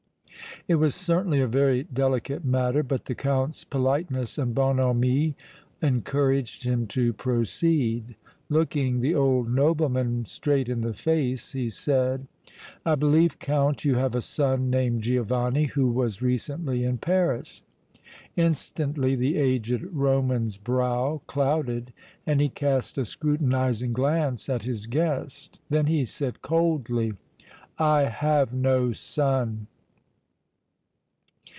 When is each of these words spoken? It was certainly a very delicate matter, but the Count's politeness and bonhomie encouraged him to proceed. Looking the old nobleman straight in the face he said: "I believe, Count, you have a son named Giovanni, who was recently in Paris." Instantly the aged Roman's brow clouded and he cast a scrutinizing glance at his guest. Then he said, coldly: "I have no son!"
It 0.67 0.75
was 0.75 0.93
certainly 0.93 1.39
a 1.41 1.47
very 1.47 1.83
delicate 1.85 2.45
matter, 2.45 2.83
but 2.83 3.05
the 3.05 3.15
Count's 3.15 3.63
politeness 3.63 4.37
and 4.37 4.53
bonhomie 4.53 5.35
encouraged 5.81 6.65
him 6.65 6.85
to 6.89 7.13
proceed. 7.13 8.15
Looking 8.47 8.99
the 9.01 9.15
old 9.15 9.49
nobleman 9.49 10.25
straight 10.25 10.69
in 10.69 10.81
the 10.81 10.93
face 10.93 11.53
he 11.53 11.67
said: 11.69 12.27
"I 12.85 12.93
believe, 12.93 13.39
Count, 13.39 13.85
you 13.85 13.95
have 13.95 14.13
a 14.13 14.21
son 14.21 14.69
named 14.69 15.01
Giovanni, 15.01 15.63
who 15.65 15.89
was 15.89 16.21
recently 16.21 16.83
in 16.83 16.99
Paris." 16.99 17.63
Instantly 18.35 19.15
the 19.15 19.37
aged 19.37 19.83
Roman's 19.91 20.57
brow 20.59 21.23
clouded 21.25 21.91
and 22.27 22.39
he 22.39 22.49
cast 22.49 22.99
a 22.99 23.05
scrutinizing 23.05 23.93
glance 23.93 24.47
at 24.47 24.61
his 24.61 24.85
guest. 24.85 25.59
Then 25.71 25.87
he 25.87 26.05
said, 26.05 26.43
coldly: 26.43 27.13
"I 27.79 28.03
have 28.03 28.53
no 28.53 28.91
son!" 28.91 29.65